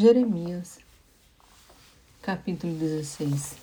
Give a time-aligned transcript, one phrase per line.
[0.00, 0.78] Jeremias,
[2.22, 3.56] capítulo 16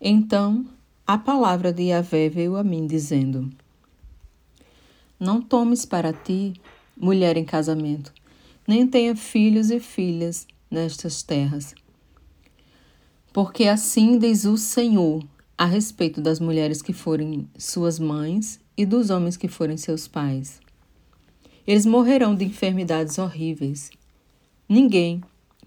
[0.00, 0.66] Então
[1.06, 3.52] a palavra de Yahvé veio a mim, dizendo:
[5.16, 6.54] Não tomes para ti
[6.96, 8.12] mulher em casamento,
[8.66, 11.72] nem tenha filhos e filhas nestas terras.
[13.32, 15.24] Porque assim diz o Senhor
[15.56, 20.60] a respeito das mulheres que forem suas mães e dos homens que forem seus pais.
[21.64, 23.88] Eles morrerão de enfermidades horríveis
[24.68, 25.22] Ninguém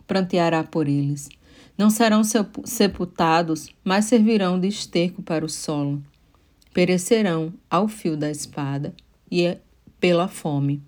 [0.07, 1.29] pranteará por eles.
[1.77, 2.21] Não serão
[2.65, 6.01] sepultados, mas servirão de esterco para o solo.
[6.73, 8.95] Perecerão ao fio da espada
[9.29, 9.61] e é
[9.99, 10.81] pela fome.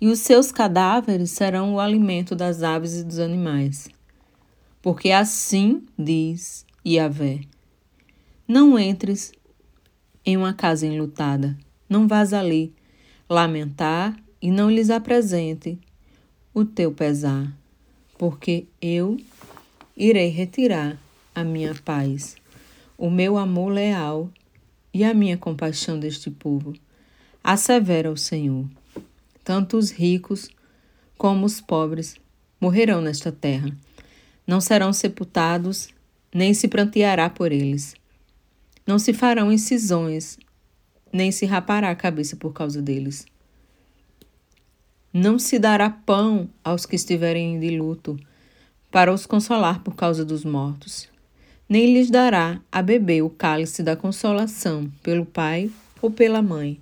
[0.00, 3.88] E os seus cadáveres serão o alimento das aves e dos animais.
[4.80, 7.40] Porque assim diz Yahvé:
[8.48, 9.32] Não entres
[10.24, 11.56] em uma casa enlutada,
[11.88, 12.74] não vás ali
[13.28, 15.78] lamentar e não lhes apresente
[16.52, 17.52] o teu pesar,
[18.18, 19.16] porque eu
[19.96, 20.98] irei retirar
[21.32, 22.36] a minha paz,
[22.98, 24.28] o meu amor leal
[24.92, 26.74] e a minha compaixão deste povo.
[27.42, 28.66] Assevera o Senhor.
[29.44, 30.50] Tanto os ricos
[31.16, 32.16] como os pobres
[32.60, 33.70] morrerão nesta terra.
[34.46, 35.88] Não serão sepultados,
[36.34, 37.94] nem se pranteará por eles.
[38.84, 40.36] Não se farão incisões,
[41.12, 43.24] nem se rapará a cabeça por causa deles.
[45.12, 48.16] Não se dará pão aos que estiverem de luto,
[48.90, 51.08] para os consolar por causa dos mortos.
[51.68, 56.80] Nem lhes dará a beber o cálice da consolação pelo pai ou pela mãe.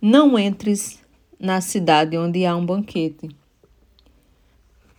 [0.00, 1.00] Não entres
[1.38, 3.28] na cidade onde há um banquete,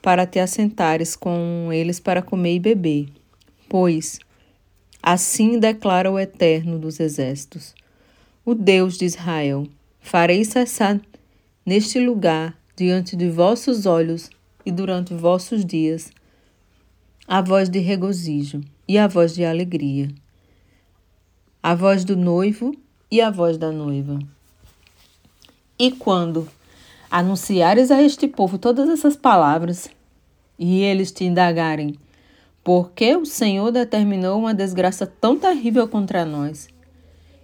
[0.01, 3.09] para te assentares com eles para comer e beber,
[3.67, 4.19] pois
[5.01, 7.73] assim declara o Eterno dos Exércitos,
[8.45, 9.67] o Deus de Israel:
[9.99, 10.99] farei cessar
[11.65, 14.29] neste lugar, diante de vossos olhos
[14.65, 16.11] e durante vossos dias,
[17.27, 20.09] a voz de regozijo e a voz de alegria,
[21.61, 22.75] a voz do noivo
[23.11, 24.19] e a voz da noiva.
[25.77, 26.47] E quando
[27.09, 29.89] anunciares a este povo todas essas palavras,
[30.57, 31.95] e eles te indagarem,
[32.63, 36.67] por que o Senhor determinou uma desgraça tão terrível contra nós?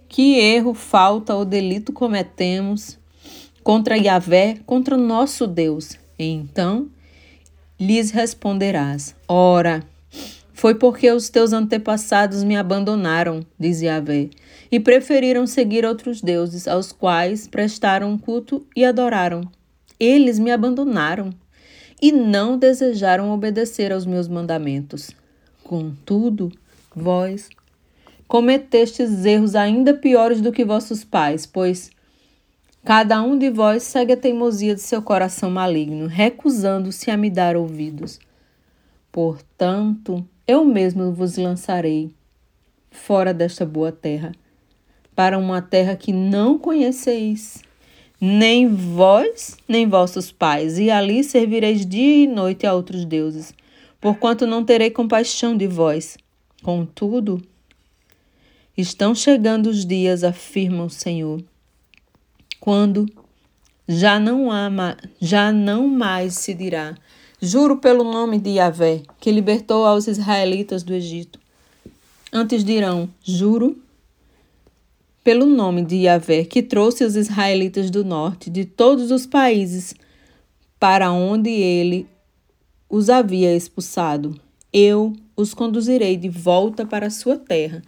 [0.08, 2.98] Que erro, falta ou delito cometemos
[3.66, 5.98] contra Yahvé, contra nosso Deus.
[6.16, 6.88] Então
[7.80, 9.82] lhes responderás: Ora,
[10.52, 14.30] foi porque os teus antepassados me abandonaram, diz Yahvé,
[14.70, 19.40] e preferiram seguir outros deuses, aos quais prestaram culto e adoraram.
[19.98, 21.30] Eles me abandonaram
[22.00, 25.10] e não desejaram obedecer aos meus mandamentos.
[25.64, 26.52] Contudo,
[26.94, 27.48] vós
[28.28, 31.95] cometestes erros ainda piores do que vossos pais, pois
[32.86, 37.56] Cada um de vós segue a teimosia de seu coração maligno, recusando-se a me dar
[37.56, 38.20] ouvidos.
[39.10, 42.12] Portanto, eu mesmo vos lançarei
[42.88, 44.30] fora desta boa terra,
[45.16, 47.60] para uma terra que não conheceis,
[48.20, 53.52] nem vós, nem vossos pais, e ali servireis dia e noite a outros deuses,
[54.00, 56.16] porquanto não terei compaixão de vós.
[56.62, 57.42] Contudo,
[58.76, 61.42] estão chegando os dias, afirma o Senhor
[62.60, 63.06] quando
[63.88, 64.68] já não há
[65.20, 66.96] já não mais se dirá
[67.40, 71.38] juro pelo nome de Yahvé que libertou aos israelitas do Egito.
[72.32, 73.76] Antes dirão juro
[75.22, 79.94] pelo nome de Yahvé que trouxe os israelitas do norte de todos os países
[80.80, 82.08] para onde ele
[82.88, 84.40] os havia expulsado.
[84.72, 87.82] Eu os conduzirei de volta para a sua terra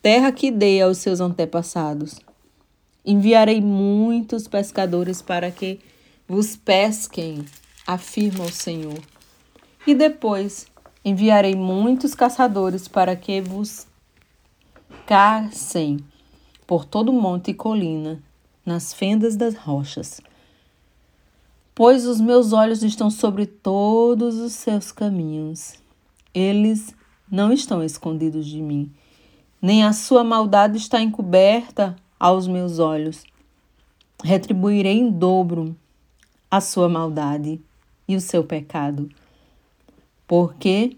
[0.00, 2.20] terra que dei aos seus antepassados
[3.10, 5.80] Enviarei muitos pescadores para que
[6.28, 7.42] vos pesquem,
[7.86, 9.00] afirma o Senhor.
[9.86, 10.66] E depois
[11.02, 13.86] enviarei muitos caçadores para que vos
[15.06, 16.04] caçem
[16.66, 18.22] por todo monte e colina,
[18.62, 20.20] nas fendas das rochas.
[21.74, 25.76] Pois os meus olhos estão sobre todos os seus caminhos.
[26.34, 26.94] Eles
[27.30, 28.92] não estão escondidos de mim,
[29.62, 33.24] nem a sua maldade está encoberta aos meus olhos.
[34.22, 35.76] Retribuirei em dobro
[36.50, 37.60] a sua maldade
[38.08, 39.08] e o seu pecado,
[40.26, 40.96] porque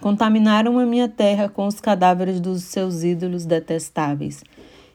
[0.00, 4.44] contaminaram a minha terra com os cadáveres dos seus ídolos detestáveis,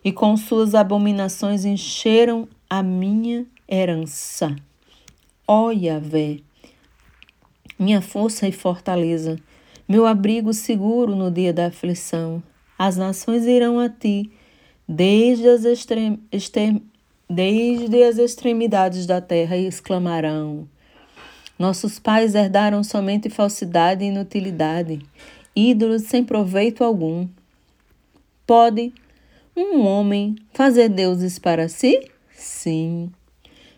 [0.03, 4.55] e com suas abominações encheram a minha herança.
[5.47, 6.39] Ó Yahvé,
[7.77, 9.37] minha força e fortaleza,
[9.87, 12.41] meu abrigo seguro no dia da aflição.
[12.77, 14.31] As nações irão a ti
[14.87, 15.63] desde as
[17.29, 20.67] desde as extremidades da terra exclamarão:
[21.57, 24.99] Nossos pais herdaram somente falsidade e inutilidade,
[25.55, 27.27] ídolos sem proveito algum.
[28.45, 28.93] Pode
[29.55, 32.11] um homem fazer deuses para si?
[32.33, 33.09] Sim.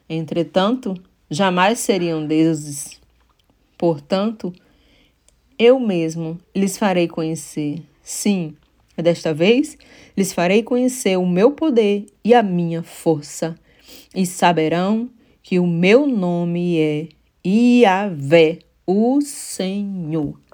[0.10, 0.96] Entretanto,
[1.30, 3.00] jamais seriam deuses.
[3.78, 4.54] Portanto,
[5.60, 7.82] eu mesmo lhes farei conhecer.
[8.02, 8.56] Sim,
[9.02, 9.78] desta vez
[10.16, 13.56] lhes farei conhecer o meu poder e a minha força,
[14.16, 15.10] e saberão
[15.42, 17.08] que o meu nome é
[17.46, 20.47] Iavé, o Senhor.